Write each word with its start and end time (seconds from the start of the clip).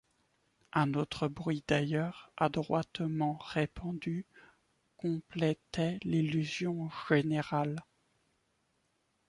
Un 0.73 0.95
autre 0.95 1.27
bruit 1.27 1.63
d'ailleurs, 1.67 2.31
adroitement 2.35 3.37
répandu, 3.37 4.25
complétait 4.97 5.99
l'illusion 6.03 6.89
générale. 7.07 7.85